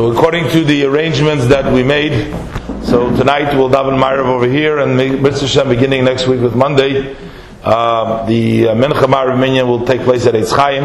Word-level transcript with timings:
So 0.00 0.10
according 0.10 0.48
to 0.52 0.64
the 0.64 0.86
arrangements 0.86 1.46
that 1.48 1.70
we 1.70 1.82
made, 1.82 2.32
so 2.86 3.14
tonight 3.18 3.54
we'll 3.54 3.68
daven 3.68 4.00
Ma'ariv 4.00 4.24
over 4.24 4.48
here, 4.48 4.78
and 4.78 4.96
Mitzvah 4.96 5.46
Shem 5.46 5.68
beginning 5.68 6.06
next 6.06 6.26
week 6.26 6.40
with 6.40 6.54
Monday. 6.54 7.14
Uh, 7.62 8.24
the 8.24 8.68
uh, 8.68 8.74
Mincha 8.74 9.02
Ma'ariv 9.02 9.38
Minyan 9.38 9.68
will 9.68 9.84
take 9.84 10.00
place 10.00 10.24
at 10.24 10.32
Eitz 10.32 10.56
Chaim 10.56 10.84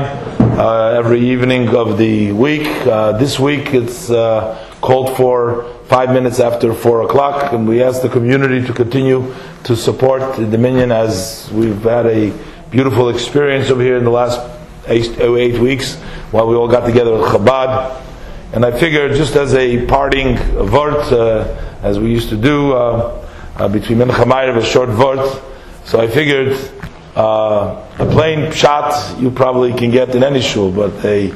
uh, 0.59 0.99
every 0.99 1.21
evening 1.21 1.70
of 1.73 1.97
the 1.97 2.33
week. 2.33 2.67
Uh, 2.67 3.13
this 3.13 3.39
week 3.39 3.73
it's 3.73 4.09
uh, 4.09 4.61
called 4.82 5.16
for 5.16 5.63
five 5.86 6.09
minutes 6.09 6.41
after 6.41 6.73
four 6.73 7.04
o'clock, 7.04 7.54
and 7.54 7.66
we 7.70 7.82
ask 7.82 8.02
the 8.02 8.09
community 8.09 8.68
to 8.68 8.73
continue 8.73 9.34
to 9.63 9.77
support 9.77 10.36
the 10.36 10.57
Minyan 10.57 10.91
as 10.91 11.50
we've 11.54 11.84
had 11.84 12.05
a 12.07 12.38
beautiful 12.70 13.07
experience 13.07 13.70
over 13.70 13.82
here 13.82 13.95
in 13.95 14.04
the 14.04 14.09
last 14.09 14.41
eight, 14.88 15.18
eight 15.21 15.57
weeks 15.57 15.95
while 16.32 16.50
we 16.50 16.55
all 16.57 16.68
got 16.68 16.86
together 16.86 17.13
with 17.13 17.29
Chabad. 17.29 18.02
And 18.55 18.63
I 18.63 18.71
figured, 18.71 19.15
just 19.18 19.36
as 19.36 19.54
a 19.54 19.86
parting 19.86 20.37
vort, 20.37 21.11
uh, 21.11 21.61
as 21.83 22.00
we 22.00 22.09
used 22.09 22.29
to 22.29 22.37
do 22.37 22.71
uh, 22.71 23.27
uh, 23.57 23.68
between 23.68 23.97
Mincha 23.97 24.23
Ma'ariv, 24.23 24.55
a 24.55 24.63
short 24.63 24.87
vort, 24.87 25.43
so 25.83 26.00
I 26.00 26.07
figured 26.07 26.57
uh, 27.18 27.86
a 27.99 28.07
plain 28.10 28.49
pshat 28.54 29.21
you 29.21 29.29
probably 29.29 29.73
can 29.73 29.91
get 29.91 30.15
in 30.15 30.23
any 30.23 30.39
shul, 30.39 30.71
but 30.71 30.93
a 31.04 31.33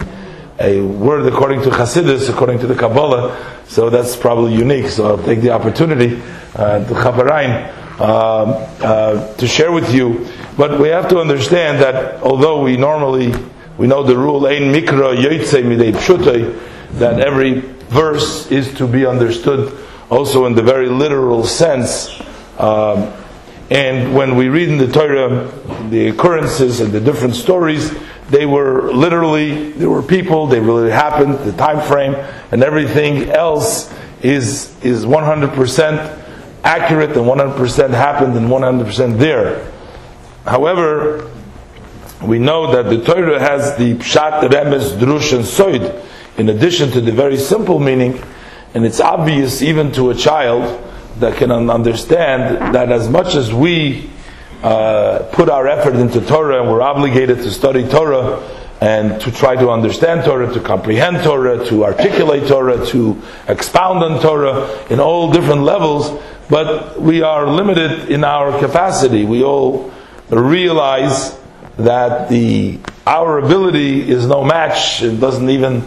a 0.62 0.80
word 0.82 1.26
according 1.26 1.62
to 1.64 1.70
Chassidus, 1.72 2.30
according 2.30 2.60
to 2.60 2.68
the 2.68 2.76
Kabbalah, 2.76 3.36
so 3.68 3.90
that's 3.90 4.16
probably 4.16 4.56
unique. 4.56 4.88
So 4.88 5.06
I'll 5.06 5.24
take 5.24 5.42
the 5.42 5.50
opportunity 5.52 6.22
uh, 6.56 6.86
to 6.86 6.94
Chaparain 6.94 7.68
uh, 8.00 8.04
uh, 8.04 9.36
to 9.36 9.46
share 9.46 9.74
with 9.74 9.94
you. 9.94 10.26
But 10.56 10.80
we 10.80 10.88
have 10.88 11.10
to 11.10 11.20
understand 11.20 11.82
that 11.82 12.24
although 12.24 12.64
we 12.64 12.78
normally 12.78 13.34
we 13.78 13.88
know 13.88 14.04
the 14.04 14.18
rule 14.18 14.48
Ein 14.48 14.74
Mikra 14.74 15.18
Yoitze 15.18 15.64
Midei 15.64 15.92
Pshutei, 15.92 16.69
that 16.94 17.20
every 17.20 17.62
verse 17.90 18.52
is 18.52 18.74
to 18.76 18.88
be 18.88 19.06
understood 19.06 19.78
also 20.10 20.46
in 20.46 20.56
the 20.56 20.64
very 20.64 20.90
literal 20.90 21.46
sense. 21.46 22.10
Um, 22.58 23.14
and 23.70 24.16
when 24.16 24.36
we 24.36 24.50
read 24.50 24.70
in 24.70 24.78
the 24.78 24.92
Torah 24.92 25.52
the 25.90 26.10
occurrences 26.10 26.80
and 26.80 26.92
the 26.92 27.00
different 27.00 27.36
stories, 27.36 27.94
they 28.30 28.46
were 28.46 28.92
literally, 28.92 29.72
there 29.74 29.90
were 29.90 30.04
people, 30.04 30.48
they 30.48 30.60
really 30.60 30.92
happened, 30.92 31.40
the 31.40 31.54
time 31.54 31.88
frame, 31.88 32.16
and 32.52 32.64
everything 32.64 33.30
else 33.30 33.94
is, 34.22 34.76
is 34.84 35.06
100% 35.06 36.26
accurate 36.64 37.12
and 37.12 37.26
100% 37.26 37.90
happened 37.92 38.36
and 38.36 38.48
100% 38.48 39.18
there. 39.18 39.72
However, 40.46 41.32
we 42.22 42.40
know 42.40 42.72
that 42.74 42.90
the 42.90 43.04
Torah 43.04 43.40
has 43.40 43.78
the 43.78 43.96
Pshat, 43.96 44.50
Remez, 44.50 44.98
Drush, 44.98 45.34
and 45.34 45.46
Soid, 45.46 46.06
in 46.40 46.48
addition 46.48 46.90
to 46.92 47.02
the 47.02 47.12
very 47.12 47.38
simple 47.38 47.80
meaning, 47.80 48.24
and 48.74 48.86
it's 48.86 49.02
obvious 49.02 49.62
even 49.62 49.92
to 49.92 50.10
a 50.10 50.16
child 50.16 50.82
that 51.18 51.36
can 51.36 51.52
understand 51.52 52.74
that 52.74 52.92
as 52.92 53.10
much 53.10 53.36
as 53.36 53.54
we 53.54 54.10
uh, 54.64 55.30
put 55.34 55.50
our 55.50 55.68
effort 55.68 55.96
into 55.96 56.22
Torah 56.22 56.62
and 56.62 56.72
we're 56.72 56.82
obligated 56.82 57.40
to 57.40 57.52
study 57.52 57.86
Torah 57.88 58.42
and 58.80 59.20
to 59.20 59.32
try 59.32 59.58
to 59.58 59.70
understand 59.70 60.24
Torah, 60.24 60.54
to 60.54 60.62
comprehend 60.62 61.24
Torah, 61.24 61.66
to 61.68 61.84
articulate 61.84 62.48
Torah, 62.48 62.86
to 62.88 63.22
expound 63.50 64.02
on 64.02 64.22
Torah 64.22 64.88
in 64.90 65.02
all 65.02 65.34
different 65.34 65.64
levels, 65.64 66.24
but 66.50 67.02
we 67.02 67.22
are 67.22 67.48
limited 67.48 68.10
in 68.10 68.24
our 68.24 68.58
capacity. 68.60 69.26
We 69.26 69.44
all 69.44 69.92
realize 70.30 71.38
that 71.78 72.30
the 72.30 72.80
our 73.06 73.40
ability 73.40 74.10
is 74.10 74.26
no 74.26 74.46
match. 74.46 75.02
It 75.02 75.20
doesn't 75.20 75.50
even 75.50 75.84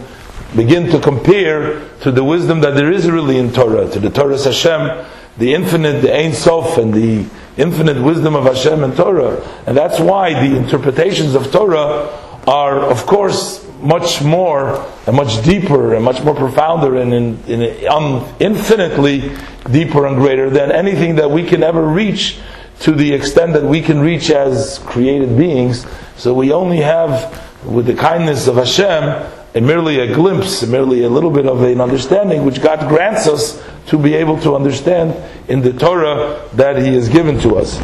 begin 0.55 0.89
to 0.91 0.99
compare 0.99 1.87
to 1.99 2.11
the 2.11 2.23
wisdom 2.23 2.61
that 2.61 2.75
there 2.75 2.91
is 2.91 3.09
really 3.09 3.37
in 3.37 3.51
Torah, 3.51 3.89
to 3.89 3.99
the 3.99 4.09
Torah 4.09 4.41
Hashem, 4.41 5.05
the 5.37 5.53
infinite, 5.53 6.01
the 6.01 6.15
Ein 6.15 6.33
Sof, 6.33 6.77
and 6.77 6.93
the 6.93 7.25
infinite 7.57 8.01
wisdom 8.01 8.35
of 8.35 8.45
Hashem 8.45 8.83
and 8.83 8.95
Torah. 8.95 9.41
And 9.65 9.75
that's 9.75 9.99
why 9.99 10.33
the 10.33 10.55
interpretations 10.55 11.35
of 11.35 11.51
Torah 11.51 12.09
are, 12.47 12.79
of 12.79 13.05
course, 13.05 13.67
much 13.79 14.21
more 14.21 14.89
and 15.07 15.15
much 15.15 15.43
deeper 15.43 15.93
and 15.93 16.05
much 16.05 16.23
more 16.23 16.35
profounder 16.35 16.95
and 16.97 17.85
um, 17.87 18.33
infinitely 18.39 19.35
deeper 19.71 20.05
and 20.05 20.15
greater 20.15 20.49
than 20.49 20.71
anything 20.71 21.15
that 21.15 21.29
we 21.29 21.43
can 21.43 21.63
ever 21.63 21.85
reach 21.85 22.39
to 22.79 22.91
the 22.91 23.13
extent 23.13 23.53
that 23.53 23.63
we 23.63 23.81
can 23.81 23.99
reach 23.99 24.29
as 24.29 24.79
created 24.79 25.37
beings. 25.37 25.85
So 26.15 26.33
we 26.33 26.51
only 26.51 26.77
have, 26.77 27.43
with 27.65 27.85
the 27.85 27.93
kindness 27.93 28.47
of 28.47 28.55
Hashem, 28.55 29.29
and 29.55 29.67
merely 29.67 29.99
a 29.99 30.13
glimpse, 30.13 30.65
merely 30.65 31.03
a 31.03 31.09
little 31.09 31.29
bit 31.29 31.45
of 31.45 31.61
an 31.61 31.79
understanding, 31.79 32.43
which 32.43 32.61
God 32.61 32.87
grants 32.89 33.27
us 33.27 33.63
to 33.87 33.97
be 33.97 34.15
able 34.15 34.39
to 34.41 34.55
understand 34.55 35.13
in 35.49 35.61
the 35.61 35.73
Torah 35.73 36.47
that 36.53 36.77
He 36.77 36.93
has 36.95 37.09
given 37.09 37.39
to 37.41 37.57
us. 37.57 37.79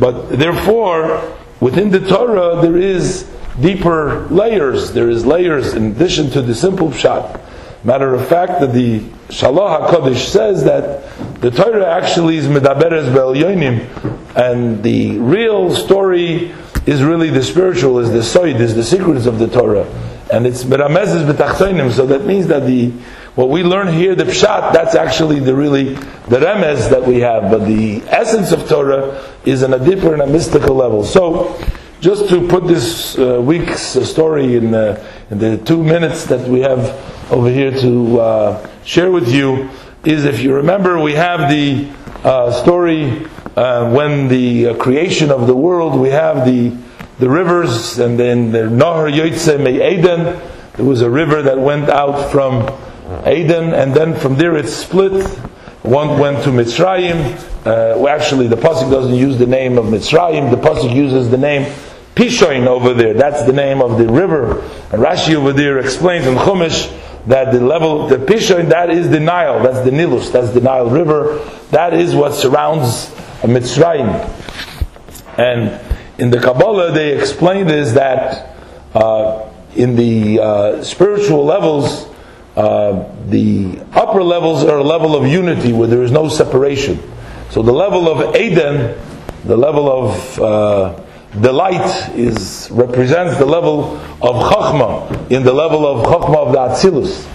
But 0.00 0.30
therefore, 0.30 1.36
within 1.60 1.90
the 1.90 2.00
Torah, 2.00 2.60
there 2.60 2.76
is 2.76 3.30
deeper 3.60 4.26
layers. 4.28 4.92
There 4.92 5.10
is 5.10 5.24
layers 5.24 5.74
in 5.74 5.92
addition 5.92 6.30
to 6.30 6.42
the 6.42 6.54
simple 6.54 6.88
pshat. 6.88 7.40
Matter 7.84 8.14
of 8.14 8.26
fact, 8.28 8.60
that 8.60 8.72
the 8.72 9.00
Shalah 9.28 9.88
HaKadosh 9.88 10.28
says 10.28 10.64
that 10.64 11.40
the 11.40 11.50
Torah 11.50 11.86
actually 11.86 12.36
is 12.36 12.46
medaberes 12.46 13.12
be'elyonim, 13.12 14.36
and 14.36 14.82
the 14.82 15.18
real 15.18 15.74
story 15.74 16.52
is 16.86 17.02
really 17.02 17.30
the 17.30 17.42
spiritual, 17.42 17.98
is 17.98 18.10
the 18.10 18.18
soid, 18.38 18.60
is 18.60 18.74
the 18.74 18.84
secrets 18.84 19.26
of 19.26 19.38
the 19.38 19.48
Torah 19.48 19.86
and 20.32 20.46
it's 20.46 20.64
meramezes 20.64 21.30
b'tachtoinim. 21.30 21.92
So 21.92 22.06
that 22.06 22.24
means 22.24 22.46
that 22.46 22.66
the 22.66 22.90
what 23.34 23.50
we 23.50 23.62
learn 23.62 23.88
here, 23.88 24.14
the 24.14 24.24
pshat, 24.24 24.72
that's 24.72 24.94
actually 24.94 25.40
the 25.40 25.54
really 25.54 25.94
the 25.94 26.38
remez 26.38 26.90
that 26.90 27.06
we 27.06 27.20
have. 27.20 27.50
But 27.50 27.66
the 27.66 28.02
essence 28.08 28.50
of 28.50 28.68
Torah 28.68 29.22
is 29.44 29.62
on 29.62 29.74
a 29.74 29.78
deeper 29.78 30.12
and 30.12 30.22
a 30.22 30.26
mystical 30.26 30.74
level. 30.74 31.04
So, 31.04 31.58
just 32.00 32.28
to 32.30 32.46
put 32.48 32.66
this 32.66 33.16
uh, 33.18 33.40
week's 33.40 33.94
uh, 33.94 34.04
story 34.04 34.56
in, 34.56 34.74
uh, 34.74 35.02
in 35.30 35.38
the 35.38 35.56
two 35.58 35.82
minutes 35.84 36.26
that 36.26 36.46
we 36.48 36.60
have 36.60 36.80
over 37.30 37.48
here 37.48 37.70
to 37.70 38.20
uh, 38.20 38.70
share 38.84 39.10
with 39.10 39.28
you, 39.28 39.70
is 40.04 40.24
if 40.24 40.40
you 40.40 40.54
remember, 40.54 40.98
we 40.98 41.12
have 41.12 41.48
the 41.48 41.90
story 42.60 43.20
when 43.54 44.28
the 44.28 44.74
creation 44.74 45.30
of 45.30 45.46
the 45.46 45.54
world, 45.54 45.98
we 45.98 46.10
have 46.10 46.44
the 46.44 46.76
the 47.22 47.30
rivers, 47.30 48.00
and 48.00 48.18
then 48.18 48.50
the 48.50 48.62
Nahar 48.62 49.08
Yotze 49.08 49.56
Me 49.62 49.76
Eden. 49.76 50.24
There 50.74 50.84
was 50.84 51.02
a 51.02 51.08
river 51.08 51.40
that 51.42 51.56
went 51.56 51.88
out 51.88 52.32
from 52.32 52.62
Eden, 53.24 53.72
and 53.72 53.94
then 53.94 54.16
from 54.18 54.34
there 54.34 54.56
it 54.56 54.66
split. 54.66 55.24
One 55.82 56.18
went 56.18 56.42
to 56.42 56.50
Mitzrayim. 56.50 57.36
Uh, 57.60 57.96
well, 57.96 58.08
actually, 58.08 58.48
the 58.48 58.56
pasuk 58.56 58.90
doesn't 58.90 59.14
use 59.14 59.38
the 59.38 59.46
name 59.46 59.78
of 59.78 59.84
Mitzrayim. 59.84 60.50
The 60.50 60.56
pasuk 60.56 60.92
uses 60.92 61.30
the 61.30 61.38
name 61.38 61.72
Pishoin 62.16 62.66
over 62.66 62.92
there. 62.92 63.14
That's 63.14 63.44
the 63.44 63.52
name 63.52 63.80
of 63.80 63.98
the 63.98 64.08
river. 64.08 64.60
And 64.90 65.00
Rashi 65.00 65.36
over 65.36 65.52
there 65.52 65.78
explains 65.78 66.26
in 66.26 66.34
Chumash 66.34 66.90
that 67.28 67.52
the 67.52 67.60
level, 67.60 68.08
the 68.08 68.16
Pishoin, 68.16 68.68
that 68.70 68.90
is 68.90 69.10
the 69.10 69.20
Nile. 69.20 69.62
That's 69.62 69.84
the 69.84 69.92
Nilus. 69.92 70.32
That's 70.32 70.50
the 70.50 70.60
Nile 70.60 70.90
River. 70.90 71.38
That 71.70 71.94
is 71.94 72.16
what 72.16 72.34
surrounds 72.34 73.10
Mitzrayim. 73.42 74.28
And 75.38 75.91
in 76.22 76.30
the 76.30 76.38
Kabbalah, 76.38 76.92
they 76.92 77.18
explain 77.18 77.66
this 77.66 77.94
that 77.94 78.54
uh, 78.94 79.50
in 79.74 79.96
the 79.96 80.38
uh, 80.38 80.84
spiritual 80.84 81.44
levels, 81.44 82.06
uh, 82.54 83.12
the 83.26 83.80
upper 83.92 84.22
levels 84.22 84.62
are 84.62 84.78
a 84.78 84.84
level 84.84 85.16
of 85.16 85.26
unity 85.26 85.72
where 85.72 85.88
there 85.88 86.04
is 86.04 86.12
no 86.12 86.28
separation. 86.28 87.02
So 87.50 87.60
the 87.60 87.72
level 87.72 88.08
of 88.08 88.36
Eden, 88.36 88.96
the 89.46 89.56
level 89.56 89.90
of 89.90 90.38
uh, 90.38 91.00
delight, 91.40 92.10
is 92.14 92.68
represents 92.70 93.36
the 93.38 93.46
level 93.46 93.96
of 94.22 94.52
Chachma, 94.52 95.28
in 95.28 95.42
the 95.42 95.52
level 95.52 95.84
of 95.84 96.06
Chachma 96.06 96.36
of 96.36 96.52
the 96.52 96.58
Atzilus. 96.58 97.26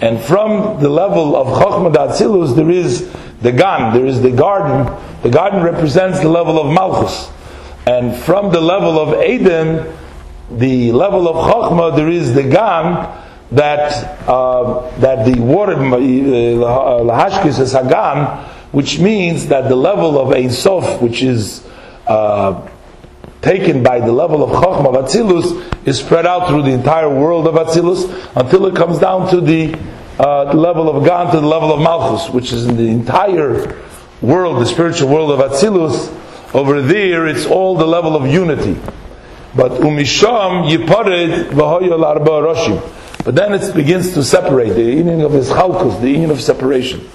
And 0.00 0.18
from 0.18 0.80
the 0.82 0.88
level 0.88 1.36
of 1.36 1.48
Chachma 1.48 1.92
the 1.92 1.98
Atzilus, 1.98 2.56
there 2.56 2.70
is 2.70 3.12
the 3.42 3.52
Gan, 3.52 3.92
there 3.92 4.06
is 4.06 4.22
the 4.22 4.30
garden. 4.30 4.90
The 5.22 5.28
garden 5.28 5.62
represents 5.62 6.20
the 6.20 6.30
level 6.30 6.58
of 6.58 6.72
Malchus. 6.72 7.28
And 7.86 8.16
from 8.16 8.52
the 8.52 8.60
level 8.60 8.98
of 8.98 9.22
Eden, 9.24 9.92
the 10.50 10.92
level 10.92 11.28
of 11.28 11.36
Chokhmah, 11.50 11.96
there 11.96 12.08
is 12.08 12.32
the 12.32 12.44
Gan 12.44 13.20
that 13.50 14.28
uh, 14.28 14.88
that 14.98 15.26
the 15.26 15.40
water 15.40 15.74
uh, 15.74 15.98
lahashkis 15.98 17.58
is 17.58 17.72
Hagan, 17.72 18.26
which 18.70 19.00
means 19.00 19.48
that 19.48 19.68
the 19.68 19.74
level 19.74 20.18
of 20.18 20.32
Ein 20.32 20.50
Sof, 20.50 21.02
which 21.02 21.22
is 21.22 21.66
uh, 22.06 22.68
taken 23.40 23.82
by 23.82 23.98
the 23.98 24.12
level 24.12 24.44
of 24.44 24.50
Chokhmah 24.50 24.96
of 24.96 25.04
Atzilus, 25.04 25.86
is 25.86 25.98
spread 25.98 26.24
out 26.24 26.48
through 26.48 26.62
the 26.62 26.70
entire 26.70 27.10
world 27.10 27.48
of 27.48 27.54
Atzilus 27.54 28.06
until 28.36 28.66
it 28.66 28.76
comes 28.76 28.98
down 29.00 29.28
to 29.30 29.40
the, 29.40 29.76
uh, 30.20 30.52
the 30.52 30.58
level 30.58 30.88
of 30.88 31.04
Gan, 31.04 31.34
to 31.34 31.40
the 31.40 31.46
level 31.46 31.72
of 31.72 31.80
Malchus, 31.80 32.32
which 32.32 32.52
is 32.52 32.66
in 32.66 32.76
the 32.76 32.88
entire 32.88 33.82
world, 34.20 34.62
the 34.62 34.66
spiritual 34.66 35.08
world 35.08 35.32
of 35.32 35.50
Atzilus 35.50 36.20
over 36.54 36.82
there, 36.82 37.26
it's 37.26 37.46
all 37.46 37.76
the 37.76 37.86
level 37.86 38.14
of 38.14 38.26
unity. 38.26 38.78
But 39.54 39.72
umisham 39.72 40.70
yipared 40.70 41.50
v'hoyol 41.50 42.04
arba 42.04 42.30
roshim. 42.30 43.24
But 43.24 43.36
then 43.36 43.54
it 43.54 43.74
begins 43.74 44.14
to 44.14 44.24
separate, 44.24 44.70
the 44.70 44.82
union 44.82 45.20
of 45.20 45.32
Ischalkus, 45.32 46.00
the 46.00 46.10
union 46.10 46.30
of 46.30 46.40
separation. 46.40 47.08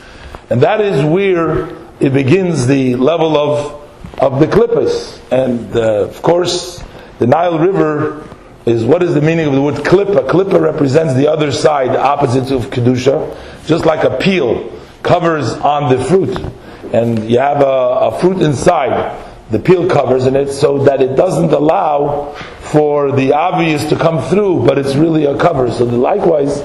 And 0.49 0.61
that 0.61 0.79
is 0.79 1.03
where 1.03 1.69
it 1.99 2.13
begins 2.13 2.67
the 2.67 2.95
level 2.95 3.37
of, 3.37 4.19
of 4.19 4.39
the 4.39 4.47
klippas. 4.47 5.19
And 5.31 5.75
uh, 5.75 6.05
of 6.05 6.21
course, 6.21 6.81
the 7.19 7.27
Nile 7.27 7.59
River 7.59 8.27
is 8.65 8.85
what 8.85 9.03
is 9.03 9.13
the 9.13 9.21
meaning 9.21 9.47
of 9.47 9.53
the 9.53 9.61
word 9.61 9.75
klippa? 9.75 10.29
Klippa 10.29 10.61
represents 10.61 11.13
the 11.15 11.27
other 11.27 11.51
side, 11.51 11.89
opposite 11.89 12.51
of 12.51 12.69
kedusha, 12.69 13.35
just 13.65 13.85
like 13.85 14.03
a 14.03 14.17
peel 14.17 14.71
covers 15.03 15.51
on 15.53 15.95
the 15.95 16.03
fruit, 16.05 16.37
and 16.93 17.29
you 17.29 17.39
have 17.39 17.61
a, 17.61 17.65
a 17.65 18.19
fruit 18.19 18.41
inside. 18.41 19.23
The 19.49 19.59
peel 19.59 19.89
covers 19.89 20.25
in 20.25 20.35
it 20.35 20.51
so 20.51 20.83
that 20.83 21.01
it 21.01 21.15
doesn't 21.15 21.53
allow 21.53 22.33
for 22.71 23.13
the 23.13 23.33
obvious 23.33 23.87
to 23.89 23.95
come 23.95 24.21
through, 24.29 24.65
but 24.65 24.77
it's 24.77 24.95
really 24.95 25.25
a 25.25 25.37
cover. 25.37 25.71
So 25.71 25.85
likewise, 25.85 26.61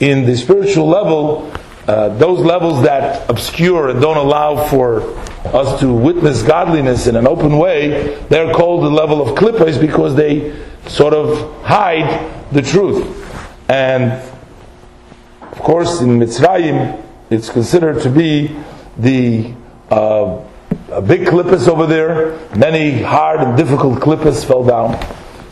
in 0.00 0.26
the 0.26 0.36
spiritual 0.36 0.86
level, 0.86 1.50
uh, 1.86 2.10
those 2.18 2.40
levels 2.40 2.82
that 2.82 3.28
obscure 3.30 3.88
and 3.88 4.00
don't 4.00 4.18
allow 4.18 4.68
for 4.68 5.16
us 5.46 5.80
to 5.80 5.90
witness 5.90 6.42
godliness 6.42 7.06
in 7.06 7.16
an 7.16 7.26
open 7.26 7.56
way, 7.56 8.14
they're 8.28 8.52
called 8.52 8.84
the 8.84 8.90
level 8.90 9.22
of 9.22 9.38
klippas 9.38 9.80
because 9.80 10.14
they 10.14 10.54
sort 10.86 11.14
of 11.14 11.62
hide 11.62 12.30
the 12.52 12.60
truth. 12.60 13.24
And 13.70 14.12
of 15.40 15.58
course, 15.58 16.02
in 16.02 16.18
Mitzrayim, 16.18 17.02
it's 17.30 17.48
considered 17.48 18.02
to 18.02 18.10
be 18.10 18.54
the 18.98 19.54
uh, 19.90 20.42
big 21.06 21.26
klippas 21.26 21.68
over 21.68 21.86
there. 21.86 22.38
Many 22.56 23.02
hard 23.02 23.40
and 23.40 23.56
difficult 23.56 24.00
klippas 24.00 24.44
fell 24.44 24.64
down. 24.64 24.98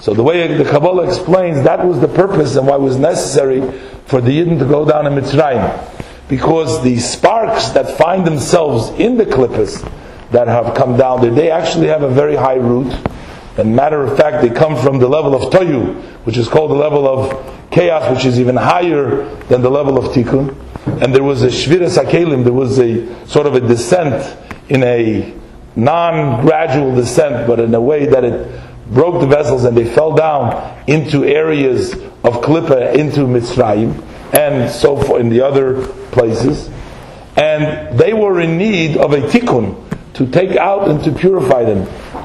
So 0.01 0.15
the 0.15 0.23
way 0.23 0.47
the 0.57 0.65
Kabbalah 0.65 1.07
explains, 1.07 1.63
that 1.65 1.85
was 1.85 2.01
the 2.01 2.09
purpose 2.09 2.57
and 2.57 2.67
why 2.67 2.77
it 2.77 2.81
was 2.81 2.97
necessary 2.97 3.61
for 4.07 4.21
the 4.21 4.31
Yidden 4.31 4.59
to 4.59 4.65
go 4.65 4.85
down 4.85 5.07
in 5.07 5.13
Mitzrayim. 5.13 5.93
Because 6.29 6.83
the 6.83 6.99
sparks 6.99 7.69
that 7.71 7.99
find 7.99 8.27
themselves 8.27 8.91
in 8.99 9.17
the 9.17 9.27
klippas 9.27 9.83
that 10.31 10.49
have 10.49 10.75
come 10.75 10.97
down 10.97 11.21
there, 11.21 11.31
they 11.31 11.51
actually 11.51 11.89
have 11.89 12.03
a 12.03 12.09
very 12.09 12.35
high 12.35 12.55
root. 12.55 12.93
And 13.59 13.75
matter 13.75 14.03
of 14.03 14.17
fact, 14.17 14.43
they 14.43 14.51
come 14.51 14.77
from 14.77 14.99
the 14.99 15.09
level 15.09 15.35
of 15.35 15.53
Toyu, 15.53 16.01
which 16.25 16.37
is 16.37 16.49
called 16.49 16.71
the 16.71 16.75
level 16.75 17.07
of 17.07 17.71
chaos, 17.71 18.15
which 18.15 18.25
is 18.25 18.41
even 18.41 18.57
higher 18.57 19.25
than 19.49 19.63
the 19.63 19.71
level 19.71 19.99
of 19.99 20.13
Tikkun. 20.13 20.55
And 21.03 21.15
there 21.15 21.25
was 21.25 21.43
a 21.43 21.49
Shvira 21.49 21.89
Sakelim, 21.89 22.45
there 22.45 22.53
was 22.53 22.79
a 22.79 23.27
sort 23.27 23.47
of 23.47 23.55
a 23.55 23.61
descent 23.61 24.37
in 24.69 24.83
a 24.83 25.35
non-gradual 25.77 26.95
descent, 26.95 27.47
but 27.47 27.61
in 27.61 27.75
a 27.75 27.81
way 27.81 28.07
that 28.07 28.25
it 28.25 28.61
broke 28.91 29.21
the 29.21 29.27
vessels 29.27 29.65
and 29.65 29.77
they 29.77 29.85
fell 29.85 30.15
down 30.15 30.85
into 30.87 31.25
areas 31.25 31.93
of 31.93 32.43
Klippa, 32.43 32.95
into 32.95 33.21
Mitzrayim, 33.21 34.03
and 34.33 34.71
so 34.71 34.97
forth 34.97 35.21
in 35.21 35.29
the 35.29 35.41
other 35.41 35.87
places. 36.11 36.71
And 37.37 37.99
they 37.99 38.13
were 38.13 38.41
in 38.41 38.57
need 38.57 38.97
of 38.97 39.13
a 39.13 39.21
tikkun 39.21 39.83
to 40.15 40.27
take 40.27 40.57
out 40.57 40.89
and 40.89 41.05
to 41.05 41.13
purify 41.13 41.65
them. 41.65 41.85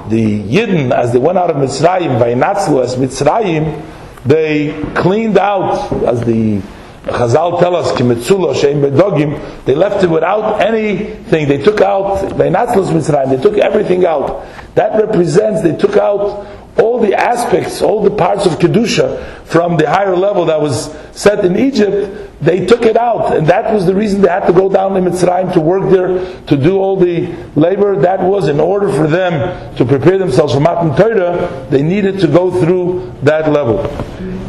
The 0.10 0.44
Yidden, 0.44 0.92
as 0.92 1.12
they 1.12 1.20
went 1.20 1.38
out 1.38 1.50
of 1.50 1.58
Mitzrayim, 1.58 2.20
by 2.20 2.34
Natzlu 2.34 2.84
as 2.84 2.96
Mitzrayim, 2.96 3.86
they 4.26 4.82
cleaned 4.94 5.38
out, 5.38 5.92
as 6.06 6.22
the 6.22 6.62
Chazal 7.04 7.60
tell 7.60 7.76
us, 7.76 7.92
Kimitzula, 7.94 8.54
Shein 8.54 8.80
Bedogim, 8.80 9.66
they 9.66 9.74
left 9.74 10.04
it 10.04 10.10
without 10.10 10.62
anything. 10.62 11.48
They 11.48 11.58
took 11.58 11.82
out, 11.82 12.20
Natzlu 12.38 12.86
Mitzrayim, 12.92 13.36
they 13.36 13.42
took 13.42 13.58
everything 13.58 14.06
out. 14.06 14.46
That 14.76 15.02
represents, 15.02 15.64
they 15.64 15.76
took 15.76 15.98
out 15.98 16.46
all 16.78 17.00
the 17.00 17.16
aspects, 17.16 17.82
all 17.82 18.04
the 18.04 18.12
parts 18.12 18.46
of 18.46 18.54
Kedusha 18.54 19.24
from 19.46 19.78
the 19.78 19.90
higher 19.90 20.16
level 20.16 20.46
that 20.46 20.62
was 20.62 20.96
set 21.12 21.44
in 21.44 21.58
Egypt, 21.58 22.31
they 22.42 22.66
took 22.66 22.82
it 22.84 22.98
out. 22.98 23.38
And 23.38 23.48
that 23.48 23.74
was 23.74 23.86
the 23.86 23.94
reason 23.94 24.22
they 24.22 24.28
had 24.28 24.48
to 24.48 24.54
go 24.54 24.70
down 24.70 24.94
to 24.94 25.00
Mitzrayim 25.00 25.54
to 25.54 25.62
work 25.62 25.90
there, 25.92 26.42
to 26.48 26.58
do 26.58 26.80
all 26.80 26.98
the 26.98 27.28
labor. 27.56 27.96
That 27.96 28.22
was 28.22 28.48
in 28.48 28.60
order 28.60 28.92
for 28.92 29.08
them 29.08 29.76
to 29.76 29.86
prepare 29.86 30.18
themselves 30.18 30.54
for 30.54 30.60
Matan 30.60 30.96
Torah, 30.96 31.68
they 31.70 31.84
needed 31.84 32.20
to 32.20 32.28
go 32.28 32.52
through 32.62 33.14
that 33.22 33.52
level. 33.52 33.86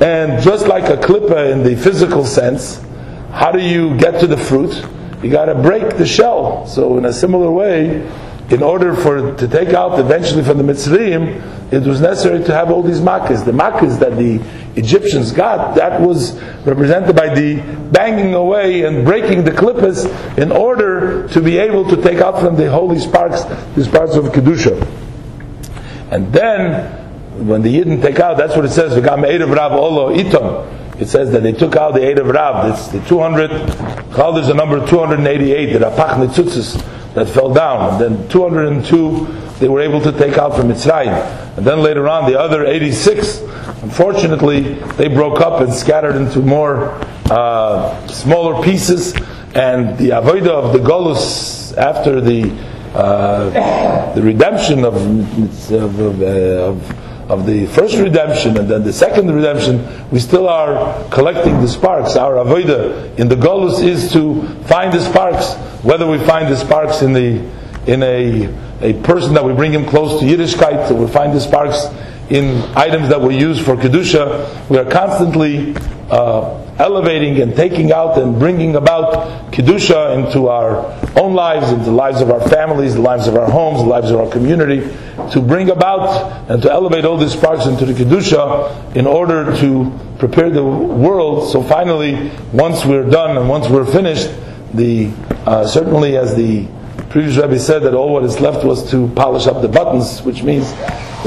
And 0.03 0.43
just 0.43 0.67
like 0.67 0.85
a 0.85 0.97
klippa 0.97 1.53
in 1.53 1.63
the 1.63 1.77
physical 1.77 2.25
sense, 2.25 2.81
how 3.31 3.53
do 3.53 3.61
you 3.61 3.97
get 3.99 4.21
to 4.21 4.27
the 4.27 4.37
fruit? 4.37 4.85
You 5.23 5.31
gotta 5.31 5.55
break 5.55 5.97
the 5.99 6.07
shell. 6.07 6.67
So 6.67 6.99
in 6.99 7.05
a 7.05 7.13
similar 7.13 7.51
way, 7.51 8.11
in 8.51 8.63
order 8.63 8.95
for 8.95 9.35
to 9.37 9.49
take 9.49 9.71
out 9.71 9.99
eventually 9.99 10.43
from 10.43 10.59
the 10.59 10.65
Mitzrayim, 10.65 11.73
it 11.73 11.83
was 11.85 12.01
necessary 12.01 12.45
to 12.45 12.55
have 12.55 12.71
all 12.71 12.83
these 12.83 13.01
makas. 13.01 13.45
The 13.45 13.53
makas 13.53 13.99
that 14.01 14.17
the 14.17 14.43
Egyptians 14.79 15.33
got, 15.33 15.75
that 15.77 16.01
was 16.01 16.41
represented 16.67 17.17
by 17.17 17.35
the 17.35 17.61
banging 17.91 18.35
away 18.35 18.85
and 18.85 19.05
breaking 19.05 19.45
the 19.45 19.51
klippas 19.51 20.07
in 20.39 20.53
order 20.53 21.29
to 21.29 21.41
be 21.41 21.59
able 21.59 21.89
to 21.89 21.97
take 22.03 22.19
out 22.19 22.41
from 22.41 22.57
the 22.57 22.71
holy 22.71 22.99
sparks 22.99 23.45
these 23.75 23.89
parts 23.89 24.17
of 24.17 24.27
Kedusha. 24.27 24.87
And 26.11 26.31
then, 26.33 27.47
when 27.47 27.63
the 27.63 27.75
Yidden 27.75 28.03
take 28.03 28.21
out, 28.21 28.37
that's 28.37 28.55
what 28.55 28.67
it 28.67 28.71
says, 28.71 28.93
Olo 28.93 30.15
Itom. 30.15 30.82
It 30.99 31.07
says 31.09 31.31
that 31.33 31.43
they 31.43 31.53
took 31.53 31.77
out 31.77 31.95
the 31.95 32.07
eight 32.07 32.19
of 32.19 32.27
Rav. 32.27 32.71
It's 32.73 32.89
the 32.89 33.01
200, 33.09 33.51
Chal 34.15 34.37
is 34.37 34.49
the 34.49 34.55
number 34.55 34.85
288, 34.87 35.73
the 35.73 35.79
Rapach 35.79 37.15
that 37.15 37.29
fell 37.29 37.53
down. 37.53 38.03
And 38.03 38.19
then 38.19 38.29
202 38.29 39.43
they 39.63 39.69
were 39.69 39.81
able 39.81 40.01
to 40.01 40.11
take 40.11 40.39
out 40.39 40.57
from 40.57 40.69
Mitzrayim. 40.69 41.57
And 41.57 41.65
then 41.65 41.81
later 41.83 42.09
on, 42.09 42.29
the 42.29 42.37
other 42.37 42.67
86, 42.67 43.39
unfortunately, 43.83 44.75
they 44.97 45.07
broke 45.07 45.41
up 45.41 45.61
and 45.61 45.73
scattered 45.73 46.17
into 46.17 46.41
more 46.41 46.99
uh, 47.31 48.05
smaller 48.09 48.61
pieces. 48.65 49.15
And 49.55 49.97
the 49.99 50.11
avodah 50.11 50.49
of 50.49 50.73
the 50.73 50.81
Golus 50.81 51.77
after 51.77 52.21
the 52.21 52.51
uh, 52.95 54.15
the 54.15 54.23
redemption 54.23 54.85
of 54.85 54.97
of, 55.71 56.01
of, 56.01 56.23
uh, 56.23 56.27
of, 56.27 57.02
of 57.29 57.47
the 57.47 57.67
first 57.67 57.97
redemption 57.97 58.57
and 58.57 58.69
then 58.69 58.83
the 58.83 58.93
second 58.93 59.33
redemption, 59.35 59.87
we 60.11 60.19
still 60.19 60.49
are 60.49 61.09
collecting 61.11 61.61
the 61.61 61.69
sparks. 61.69 62.17
Our 62.17 62.35
avodah 62.35 63.19
in 63.19 63.29
the 63.29 63.37
Golus 63.37 63.83
is 63.83 64.13
to 64.13 64.43
find 64.65 64.93
the 64.93 65.01
sparks 65.01 65.55
whether 65.83 66.07
we 66.07 66.19
find 66.19 66.51
the 66.51 66.57
sparks 66.57 67.03
in 67.03 67.13
the 67.13 67.43
in 67.87 68.03
a 68.03 68.47
a 68.83 68.93
person 69.03 69.35
that 69.35 69.45
we 69.45 69.53
bring 69.53 69.73
him 69.73 69.87
close 69.87 70.21
to 70.21 70.27
Yiddishkeit, 70.27 70.91
or 70.91 70.95
we 70.95 71.07
find 71.11 71.33
the 71.33 71.41
sparks 71.41 71.87
in 72.31 72.61
items 72.77 73.09
that 73.09 73.21
we 73.21 73.37
use 73.37 73.59
for 73.59 73.77
kedusha. 73.77 74.69
We 74.69 74.79
are 74.79 74.85
constantly 74.85 75.75
uh, 76.11 76.62
elevating 76.79 77.41
and 77.41 77.55
taking 77.55 77.93
out 77.93 78.19
and 78.19 78.39
bringing 78.39 78.77
about 78.77 79.53
kedusha 79.53 80.17
into 80.19 80.49
our 80.49 80.79
own 81.19 81.35
lives, 81.35 81.71
into 81.71 81.85
the 81.85 81.91
lives 81.91 82.21
of 82.21 82.31
our 82.31 82.41
families, 82.49 82.95
the 82.95 83.01
lives 83.01 83.27
of 83.27 83.37
our 83.37 83.51
homes, 83.51 83.79
the 83.79 83.89
lives 83.89 84.11
of 84.11 84.21
our 84.21 84.31
community, 84.31 84.81
to 85.31 85.41
bring 85.41 85.71
about 85.71 86.51
and 86.51 86.63
to 86.63 86.71
elevate 86.71 87.05
all 87.05 87.17
these 87.17 87.37
parts 87.37 87.67
into 87.67 87.85
the 87.85 87.93
kedusha 87.93 88.97
in 88.97 89.07
order 89.07 89.57
to 89.59 89.91
prepare 90.19 90.51
the 90.51 90.65
world. 90.65 91.51
So 91.51 91.63
finally, 91.63 92.31
once 92.53 92.85
we're 92.85 93.09
done 93.09 93.37
and 93.37 93.49
once 93.49 93.69
we're 93.69 93.87
finished 93.87 94.31
the 94.75 95.11
uh, 95.47 95.67
certainly 95.67 96.17
as 96.17 96.35
the 96.35 96.67
previous 97.11 97.37
rabbi 97.37 97.59
said 97.59 97.83
that 97.83 97.95
all 97.95 98.13
what 98.13 98.25
is 98.25 98.41
left 98.41 98.65
was 98.65 98.91
to 98.91 99.09
polish 99.09 99.47
up 99.47 99.61
the 99.61 99.69
buttons, 99.69 100.23
which 100.23 100.43
means 100.43 100.73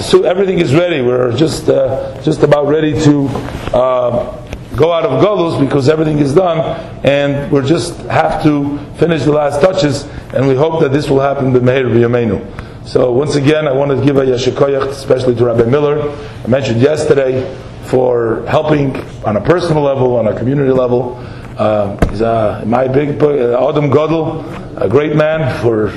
so 0.03 0.23
everything 0.23 0.59
is 0.59 0.73
ready. 0.73 1.01
We're 1.01 1.35
just 1.35 1.69
uh, 1.69 2.19
just 2.23 2.41
about 2.43 2.67
ready 2.67 2.99
to 3.03 3.27
uh, 3.73 4.44
go 4.75 4.91
out 4.91 5.05
of 5.05 5.23
Golus 5.23 5.59
because 5.59 5.89
everything 5.89 6.19
is 6.19 6.33
done, 6.33 6.59
and 7.03 7.51
we 7.51 7.61
just 7.61 7.97
have 8.07 8.43
to 8.43 8.77
finish 8.97 9.23
the 9.23 9.31
last 9.31 9.61
touches, 9.61 10.03
and 10.33 10.47
we 10.47 10.55
hope 10.55 10.81
that 10.81 10.91
this 10.91 11.09
will 11.09 11.21
happen 11.21 11.53
b'meir 11.53 11.85
b'yameinu. 11.85 12.87
So 12.87 13.11
once 13.11 13.35
again, 13.35 13.67
I 13.67 13.71
want 13.71 13.97
to 13.97 14.05
give 14.05 14.17
a 14.17 14.21
yashikoyach, 14.21 14.89
especially 14.89 15.35
to 15.35 15.45
Rabbi 15.45 15.63
Miller. 15.63 16.11
I 16.43 16.47
mentioned 16.47 16.81
yesterday 16.81 17.43
for 17.85 18.45
helping 18.47 18.95
on 19.23 19.37
a 19.37 19.41
personal 19.41 19.81
level, 19.81 20.17
on 20.17 20.27
a 20.27 20.37
community 20.37 20.71
level. 20.71 21.15
Uh, 21.57 21.97
he's 22.09 22.21
a, 22.21 22.63
my 22.65 22.87
big 22.87 23.21
uh, 23.23 23.69
Adam 23.69 23.89
Godel, 23.89 24.79
a 24.79 24.89
great 24.89 25.15
man 25.15 25.61
for 25.61 25.87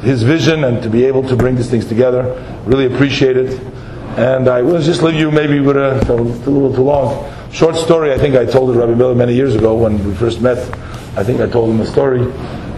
his 0.00 0.22
vision 0.22 0.64
and 0.64 0.82
to 0.82 0.88
be 0.88 1.04
able 1.04 1.26
to 1.28 1.36
bring 1.36 1.56
these 1.56 1.68
things 1.68 1.86
together. 1.86 2.22
Really 2.64 2.86
appreciate 2.86 3.36
it. 3.36 3.60
And 4.16 4.48
I 4.48 4.62
will 4.62 4.80
just 4.80 5.02
leave 5.02 5.16
you 5.16 5.30
maybe 5.30 5.60
with 5.60 5.76
a, 5.76 5.98
a 6.08 6.14
little 6.14 6.72
too 6.72 6.82
long 6.82 7.24
short 7.54 7.76
story. 7.76 8.12
I 8.12 8.18
think 8.18 8.34
I 8.34 8.44
told 8.44 8.74
it 8.74 8.78
Rabbi 8.78 8.94
Miller 8.94 9.14
many 9.14 9.32
years 9.32 9.54
ago 9.54 9.76
when 9.76 10.04
we 10.04 10.12
first 10.16 10.40
met. 10.40 10.58
I 11.16 11.22
think 11.22 11.40
I 11.40 11.46
told 11.46 11.70
him 11.70 11.80
a 11.80 11.86
story 11.86 12.20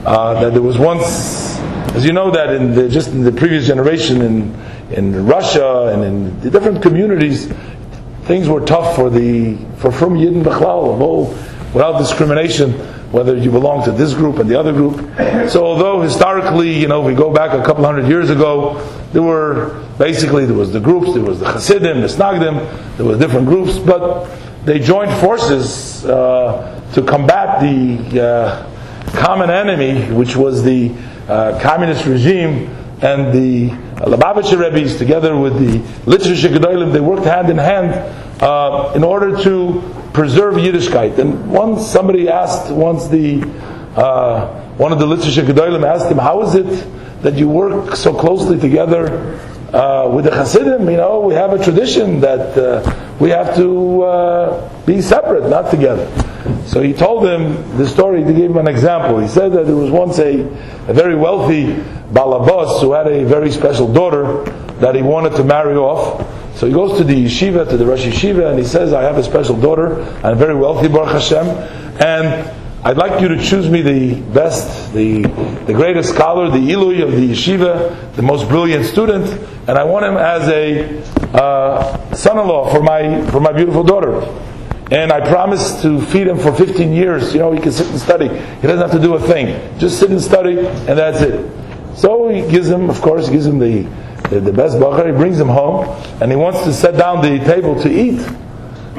uh, 0.04 0.38
that 0.42 0.52
there 0.52 0.60
was 0.60 0.76
once, 0.76 1.58
as 1.96 2.04
you 2.04 2.12
know, 2.12 2.30
that 2.30 2.50
in 2.50 2.74
the, 2.74 2.86
just 2.86 3.08
in 3.08 3.22
the 3.24 3.32
previous 3.32 3.66
generation 3.66 4.20
in 4.20 4.54
in 4.90 5.26
Russia 5.26 5.90
and 5.94 6.04
in 6.04 6.40
the 6.40 6.50
different 6.50 6.82
communities, 6.82 7.50
things 8.24 8.50
were 8.50 8.60
tough 8.60 8.94
for 8.94 9.08
the 9.08 9.56
for 9.78 9.90
from 9.90 10.14
Yidden 10.14 10.44
Bechlal 10.44 10.98
without 11.72 11.98
discrimination, 11.98 12.72
whether 13.12 13.34
you 13.34 13.50
belong 13.50 13.82
to 13.86 13.92
this 13.92 14.12
group 14.12 14.38
and 14.38 14.48
the 14.48 14.60
other 14.60 14.74
group. 14.74 14.96
So 15.48 15.64
although 15.64 16.02
historically, 16.02 16.78
you 16.78 16.86
know, 16.86 17.00
we 17.00 17.14
go 17.14 17.32
back 17.32 17.58
a 17.58 17.64
couple 17.64 17.82
hundred 17.82 18.08
years 18.08 18.28
ago, 18.28 18.78
there 19.14 19.22
were 19.22 19.82
basically 19.96 20.44
there 20.44 20.54
was 20.54 20.70
the 20.70 20.80
groups, 20.80 21.14
there 21.14 21.24
was 21.24 21.40
the 21.40 21.50
Hasidim, 21.50 22.02
the 22.02 22.08
Snagdim, 22.08 22.96
there 22.98 23.06
were 23.06 23.16
different 23.16 23.46
groups, 23.46 23.78
but 23.78 24.28
they 24.66 24.80
joined 24.80 25.12
forces 25.20 26.04
uh, 26.04 26.82
to 26.92 27.02
combat 27.02 27.60
the 27.60 28.20
uh, 28.20 28.70
common 29.12 29.48
enemy, 29.48 30.12
which 30.12 30.34
was 30.34 30.64
the 30.64 30.92
uh, 31.28 31.58
communist 31.62 32.04
regime 32.04 32.68
and 33.00 33.32
the 33.32 33.68
Lubavitcher 34.04 34.58
Rebbe's, 34.58 34.96
together 34.96 35.36
with 35.36 35.58
the 35.58 35.78
Literature 36.10 36.48
Gedolim, 36.48 36.92
they 36.92 37.00
worked 37.00 37.26
hand 37.26 37.48
in 37.48 37.58
hand 37.58 37.92
uh, 38.42 38.92
in 38.96 39.04
order 39.04 39.40
to 39.44 39.82
preserve 40.12 40.54
Yiddishkeit. 40.54 41.18
And 41.18 41.48
once 41.48 41.86
somebody 41.86 42.28
asked, 42.28 42.72
once 42.72 43.06
the 43.06 43.42
uh, 43.94 44.62
one 44.76 44.92
of 44.92 44.98
the 44.98 45.06
Literature 45.06 45.42
Gedolim 45.42 45.86
asked 45.86 46.10
him, 46.10 46.18
"How 46.18 46.42
is 46.42 46.54
it 46.56 47.22
that 47.22 47.34
you 47.34 47.48
work 47.48 47.94
so 47.94 48.12
closely 48.12 48.58
together 48.58 49.38
uh, 49.72 50.10
with 50.12 50.24
the 50.24 50.34
Hasidim? 50.34 50.90
You 50.90 50.96
know, 50.96 51.20
we 51.20 51.34
have 51.34 51.52
a 51.52 51.62
tradition 51.62 52.20
that 52.20 52.56
we 53.18 53.30
have 53.30 53.56
to 53.56 54.02
uh, 54.02 54.84
be 54.84 55.00
separate, 55.00 55.48
not 55.48 55.70
together." 55.70 56.06
So 56.66 56.80
he 56.80 56.92
told 56.92 57.26
him 57.26 57.76
the 57.76 57.86
story 57.88 58.22
to 58.24 58.32
give 58.32 58.50
him 58.50 58.56
an 58.56 58.68
example. 58.68 59.18
He 59.18 59.28
said 59.28 59.52
that 59.52 59.66
there 59.66 59.76
was 59.76 59.90
once 59.90 60.18
a, 60.18 60.40
a 60.40 60.92
very 60.92 61.16
wealthy 61.16 61.74
balabas 62.12 62.80
who 62.80 62.92
had 62.92 63.06
a 63.06 63.24
very 63.24 63.50
special 63.50 63.92
daughter 63.92 64.44
that 64.80 64.94
he 64.94 65.02
wanted 65.02 65.36
to 65.36 65.44
marry 65.44 65.74
off. 65.76 66.24
So 66.56 66.66
he 66.66 66.72
goes 66.72 66.96
to 66.98 67.04
the 67.04 67.26
yeshiva, 67.26 67.68
to 67.68 67.76
the 67.76 67.84
Rosh 67.84 68.04
Yeshiva, 68.04 68.50
and 68.50 68.58
he 68.58 68.64
says, 68.64 68.92
I 68.92 69.02
have 69.02 69.18
a 69.18 69.24
special 69.24 69.60
daughter, 69.60 70.00
and 70.24 70.38
very 70.38 70.54
wealthy, 70.54 70.88
Baruch 70.88 71.12
Hashem, 71.12 71.46
and 72.00 72.55
I'd 72.86 72.96
like 72.96 73.20
you 73.20 73.26
to 73.26 73.42
choose 73.42 73.68
me 73.68 73.82
the 73.82 74.20
best, 74.32 74.94
the, 74.94 75.22
the 75.66 75.72
greatest 75.72 76.10
scholar, 76.10 76.48
the 76.48 76.70
Ilui 76.70 77.02
of 77.02 77.10
the 77.10 77.30
yeshiva, 77.30 78.14
the 78.14 78.22
most 78.22 78.48
brilliant 78.48 78.84
student, 78.86 79.26
and 79.66 79.70
I 79.70 79.82
want 79.82 80.06
him 80.06 80.16
as 80.16 80.46
a 80.46 81.02
uh, 81.36 82.14
son-in-law 82.14 82.72
for 82.72 82.80
my, 82.84 83.28
for 83.32 83.40
my 83.40 83.50
beautiful 83.50 83.82
daughter. 83.82 84.20
And 84.92 85.10
I 85.10 85.28
promise 85.28 85.82
to 85.82 86.00
feed 86.00 86.28
him 86.28 86.38
for 86.38 86.54
15 86.54 86.92
years. 86.92 87.34
You 87.34 87.40
know, 87.40 87.50
he 87.50 87.60
can 87.60 87.72
sit 87.72 87.88
and 87.88 87.98
study. 87.98 88.28
He 88.28 88.68
doesn't 88.68 88.78
have 88.78 88.92
to 88.92 89.00
do 89.00 89.14
a 89.16 89.20
thing. 89.20 89.76
Just 89.80 89.98
sit 89.98 90.10
and 90.10 90.22
study, 90.22 90.56
and 90.60 90.96
that's 90.96 91.22
it. 91.22 91.50
So 91.96 92.28
he 92.28 92.48
gives 92.48 92.68
him, 92.68 92.88
of 92.88 93.00
course, 93.00 93.26
he 93.26 93.32
gives 93.32 93.46
him 93.46 93.58
the, 93.58 93.82
the, 94.30 94.38
the 94.38 94.52
best 94.52 94.76
bacher. 94.76 95.06
He 95.06 95.12
brings 95.12 95.40
him 95.40 95.48
home, 95.48 95.86
and 96.22 96.30
he 96.30 96.36
wants 96.36 96.62
to 96.62 96.72
set 96.72 96.96
down 96.96 97.20
the 97.20 97.44
table 97.44 97.82
to 97.82 97.90
eat. 97.90 98.24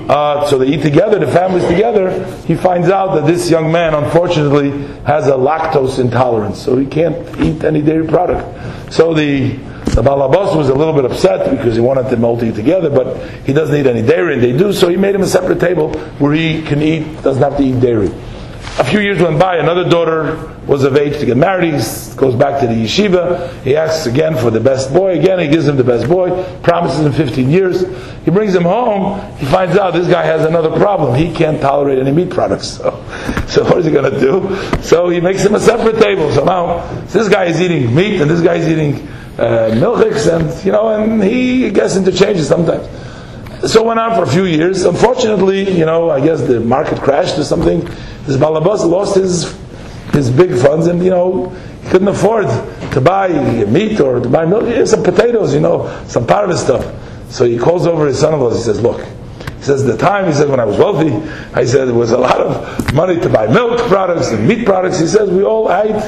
Uh, 0.09 0.47
so 0.49 0.57
they 0.57 0.67
eat 0.67 0.81
together, 0.81 1.19
the 1.19 1.27
family's 1.27 1.67
together. 1.67 2.25
He 2.45 2.55
finds 2.55 2.89
out 2.89 3.15
that 3.15 3.25
this 3.25 3.49
young 3.49 3.71
man, 3.71 3.93
unfortunately, 3.93 4.71
has 5.03 5.27
a 5.27 5.31
lactose 5.31 5.99
intolerance, 5.99 6.61
so 6.61 6.77
he 6.77 6.85
can't 6.85 7.15
eat 7.41 7.63
any 7.63 7.81
dairy 7.81 8.07
product. 8.07 8.93
So 8.93 9.13
the 9.13 9.59
the 9.97 10.03
Balabas 10.03 10.55
was 10.55 10.69
a 10.69 10.75
little 10.75 10.93
bit 10.93 11.05
upset 11.05 11.49
because 11.49 11.75
he 11.75 11.81
wanted 11.81 12.09
them 12.09 12.23
all 12.23 12.37
to 12.37 12.45
eat 12.45 12.55
together, 12.55 12.89
but 12.89 13.17
he 13.45 13.53
doesn't 13.53 13.75
eat 13.75 13.87
any 13.87 14.01
dairy, 14.01 14.35
and 14.35 14.43
they 14.43 14.55
do, 14.55 14.71
so 14.71 14.89
he 14.89 14.97
made 14.97 15.15
him 15.15 15.21
a 15.21 15.27
separate 15.27 15.59
table 15.59 15.93
where 16.19 16.33
he 16.33 16.61
can 16.61 16.81
eat, 16.81 17.21
doesn't 17.23 17.41
have 17.41 17.57
to 17.57 17.63
eat 17.63 17.79
dairy. 17.79 18.11
A 18.79 18.83
few 18.83 18.99
years 18.99 19.19
went 19.19 19.39
by, 19.39 19.57
another 19.57 19.89
daughter 19.89 20.56
was 20.67 20.83
of 20.83 20.97
age 20.97 21.19
to 21.19 21.25
get 21.25 21.37
married, 21.37 21.73
he 21.73 22.15
goes 22.15 22.35
back 22.35 22.59
to 22.59 22.67
the 22.67 22.73
yeshiva, 22.73 23.61
he 23.63 23.75
asks 23.75 24.05
again 24.05 24.35
for 24.35 24.51
the 24.51 24.59
best 24.59 24.91
boy, 24.93 25.17
again 25.17 25.39
he 25.39 25.47
gives 25.47 25.67
him 25.67 25.77
the 25.77 25.83
best 25.83 26.07
boy, 26.07 26.29
promises 26.61 27.05
him 27.05 27.13
15 27.13 27.49
years, 27.49 27.81
he 28.25 28.31
brings 28.31 28.53
him 28.53 28.63
home, 28.63 29.19
he 29.37 29.45
finds 29.45 29.77
out 29.77 29.93
this 29.93 30.07
guy 30.09 30.23
has 30.23 30.45
another 30.45 30.69
problem, 30.77 31.15
he 31.15 31.33
can't 31.33 31.61
tolerate 31.61 31.99
any 31.99 32.11
meat 32.11 32.29
products, 32.29 32.67
so, 32.77 32.91
so 33.47 33.63
what 33.63 33.77
is 33.77 33.85
he 33.85 33.91
going 33.91 34.11
to 34.11 34.19
do? 34.19 34.81
So 34.81 35.09
he 35.09 35.21
makes 35.21 35.43
him 35.43 35.55
a 35.55 35.59
separate 35.59 35.99
table, 36.01 36.31
so 36.33 36.43
now 36.43 36.85
this 37.05 37.29
guy 37.29 37.45
is 37.45 37.61
eating 37.61 37.95
meat 37.95 38.19
and 38.19 38.29
this 38.29 38.41
guy 38.41 38.55
is 38.55 38.67
eating 38.67 39.07
uh, 39.37 39.69
milchiks, 39.73 40.27
and 40.27 40.65
you 40.65 40.71
know, 40.71 40.89
and 40.89 41.23
he 41.23 41.69
gets 41.69 41.95
interchanges 41.95 42.47
sometimes. 42.47 42.87
So 43.71 43.83
went 43.83 43.99
on 43.99 44.15
for 44.15 44.23
a 44.23 44.31
few 44.31 44.45
years. 44.45 44.83
Unfortunately, 44.83 45.69
you 45.77 45.85
know, 45.85 46.09
I 46.09 46.19
guess 46.19 46.41
the 46.41 46.59
market 46.59 46.99
crashed 46.99 47.37
or 47.37 47.43
something. 47.43 47.81
This 48.25 48.37
Balabas 48.37 48.87
lost 48.87 49.15
his 49.15 49.55
his 50.17 50.29
big 50.29 50.51
funds, 50.51 50.87
and 50.87 51.03
you 51.03 51.09
know, 51.09 51.49
he 51.83 51.89
couldn't 51.89 52.07
afford 52.07 52.47
to 52.91 53.01
buy 53.01 53.29
meat 53.65 53.99
or 53.99 54.19
to 54.19 54.29
buy 54.29 54.45
milk, 54.45 54.87
some 54.87 55.03
potatoes, 55.03 55.53
you 55.53 55.61
know, 55.61 55.87
some 56.07 56.25
part 56.27 56.49
of 56.49 56.57
stuff. 56.57 56.85
So 57.31 57.45
he 57.45 57.57
calls 57.57 57.85
over 57.87 58.07
his 58.07 58.19
son-in-law. 58.19 58.51
He 58.51 58.61
says, 58.61 58.81
"Look." 58.81 59.05
He 59.57 59.63
says, 59.63 59.83
the 59.83 59.97
time, 59.97 60.27
he 60.27 60.33
said, 60.33 60.49
when 60.49 60.59
I 60.59 60.65
was 60.65 60.77
wealthy, 60.77 61.11
I 61.53 61.65
said, 61.65 61.87
there 61.87 61.95
was 61.95 62.11
a 62.11 62.17
lot 62.17 62.39
of 62.39 62.93
money 62.93 63.19
to 63.19 63.27
buy 63.27 63.47
milk 63.47 63.79
products 63.89 64.29
and 64.29 64.47
meat 64.47 64.65
products. 64.65 64.99
He 64.99 65.07
says, 65.07 65.29
we 65.31 65.43
all 65.43 65.71
ate, 65.71 65.99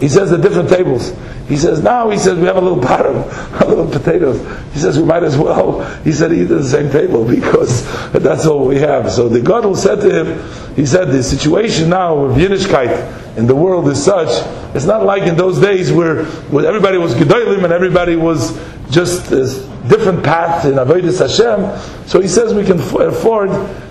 he 0.00 0.08
says, 0.08 0.30
the 0.30 0.38
different 0.38 0.68
tables. 0.68 1.14
He 1.48 1.56
says, 1.56 1.82
now, 1.82 2.10
he 2.10 2.18
says, 2.18 2.38
we 2.38 2.44
have 2.44 2.56
a 2.56 2.60
little 2.60 2.80
pot 2.82 3.06
of 3.06 3.60
a 3.60 3.66
little 3.66 3.90
potatoes. 3.90 4.38
He 4.72 4.78
says, 4.78 4.98
we 4.98 5.04
might 5.04 5.22
as 5.22 5.36
well, 5.36 5.82
he 6.02 6.12
said, 6.12 6.32
eat 6.32 6.42
at 6.42 6.48
the 6.48 6.64
same 6.64 6.90
table 6.90 7.24
because 7.28 7.84
that's 8.12 8.46
all 8.46 8.66
we 8.66 8.78
have. 8.78 9.10
So 9.10 9.28
the 9.28 9.40
God 9.40 9.74
said 9.76 10.00
to 10.02 10.24
him, 10.24 10.74
he 10.76 10.86
said, 10.86 11.06
the 11.06 11.22
situation 11.22 11.90
now 11.90 12.16
of 12.18 12.36
Yiddishkeit 12.36 13.29
in 13.40 13.46
the 13.46 13.56
world 13.56 13.88
is 13.88 14.02
such, 14.02 14.28
it's 14.76 14.84
not 14.84 15.02
like 15.02 15.22
in 15.22 15.34
those 15.34 15.58
days 15.58 15.90
where, 15.90 16.26
where 16.52 16.66
everybody 16.66 16.98
was 16.98 17.14
Gedolim 17.14 17.64
and 17.64 17.72
everybody 17.72 18.14
was 18.14 18.52
just 18.90 19.32
a 19.32 19.46
different 19.88 20.22
path 20.22 20.66
in 20.66 20.74
Avodah 20.74 21.18
Hashem. 21.18 22.06
So 22.06 22.20
he 22.20 22.28
says 22.28 22.52
we 22.52 22.64
can 22.64 22.78
afford 22.78 23.50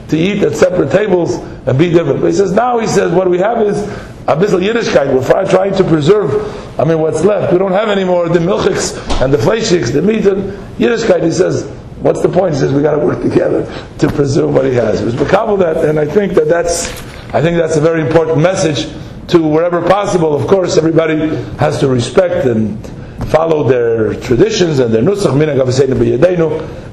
to 0.10 0.18
eat 0.18 0.44
at 0.44 0.56
separate 0.56 0.92
tables 0.92 1.34
and 1.66 1.80
be 1.80 1.90
different. 1.90 2.22
But 2.22 2.28
he 2.28 2.34
says, 2.34 2.52
now 2.52 2.78
he 2.78 2.86
says, 2.86 3.12
what 3.12 3.28
we 3.28 3.40
have 3.40 3.62
is 3.64 3.78
a 4.28 4.36
little 4.36 4.60
Yiddishkeit. 4.60 5.14
We're 5.14 5.50
trying 5.50 5.76
to 5.76 5.84
preserve, 5.84 6.80
I 6.80 6.84
mean, 6.84 7.00
what's 7.00 7.24
left. 7.24 7.52
We 7.52 7.58
don't 7.58 7.72
have 7.72 7.90
any 7.90 8.04
more 8.04 8.30
the 8.30 8.40
milchiks 8.40 8.96
and 9.24 9.34
the 9.34 9.40
fleishiks, 9.40 9.92
the 9.92 10.04
meat 10.04 10.28
and 10.28 10.54
Yiddishkeit. 10.78 11.24
He 11.24 11.32
says, 11.32 11.68
what's 12.02 12.22
the 12.22 12.30
point? 12.30 12.54
He 12.54 12.60
says, 12.60 12.72
we 12.72 12.84
got 12.84 12.96
to 12.96 13.04
work 13.04 13.24
together 13.24 13.66
to 13.98 14.08
preserve 14.10 14.54
what 14.54 14.66
he 14.66 14.76
has. 14.76 15.02
It 15.02 15.06
was 15.06 15.16
that, 15.16 15.86
and 15.86 16.00
I 16.00 16.06
think 16.06 16.34
that 16.34 16.48
that's, 16.48 16.88
I 17.34 17.42
think 17.42 17.58
that's 17.58 17.78
a 17.78 17.82
very 17.82 18.02
important 18.02 18.40
message 18.40 18.94
to 19.30 19.48
wherever 19.48 19.82
possible. 19.82 20.36
Of 20.36 20.48
course, 20.48 20.78
everybody 20.78 21.18
has 21.58 21.80
to 21.80 21.88
respect 21.88 22.46
and 22.46 22.86
follow 23.30 23.68
their 23.68 24.20
traditions 24.22 24.80
and 24.80 24.94
their 24.94 25.04
nusach 25.04 25.34
minhag 25.34 25.60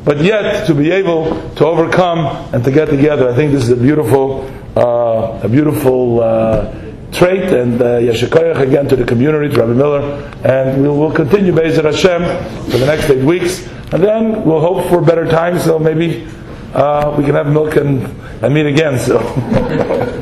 but 0.05 0.21
yet 0.21 0.67
to 0.67 0.75
be 0.75 0.91
able 0.91 1.53
to 1.55 1.67
overcome 1.67 2.55
and 2.55 2.63
to 2.65 2.71
get 2.71 2.89
together. 2.89 3.29
I 3.29 3.35
think 3.35 3.53
this 3.53 3.65
is 3.65 3.71
a 3.71 3.77
beautiful, 3.77 4.51
uh, 4.77 5.41
a 5.43 5.49
beautiful. 5.49 6.21
Uh, 6.21 6.83
trait 7.13 7.45
and 7.55 7.81
uh, 7.81 7.97
again 7.97 8.89
to 8.89 8.97
the 8.97 9.05
community, 9.05 9.55
to 9.55 9.61
Rabbi 9.61 9.73
Miller, 9.73 10.03
and 10.45 10.83
we 10.83 10.89
will 10.89 11.13
continue 11.13 11.53
Be'ezir 11.53 11.85
Hashem 11.85 12.23
for 12.71 12.77
the 12.77 12.85
next 12.85 13.09
eight 13.09 13.25
weeks, 13.25 13.67
and 13.93 14.03
then 14.03 14.45
we'll 14.45 14.61
hope 14.61 14.87
for 14.91 15.01
better 15.01 15.25
times, 15.25 15.65
so 15.65 15.79
maybe 15.79 16.29
uh, 16.75 17.15
we 17.17 17.25
can 17.25 17.35
have 17.35 17.47
milk 17.47 17.77
and, 17.77 18.03
and 18.43 18.53
meet 18.53 18.67
again. 18.67 18.99
So. 18.99 19.19